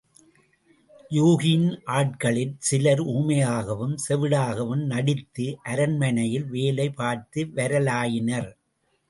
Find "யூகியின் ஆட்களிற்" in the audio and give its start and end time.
1.11-2.55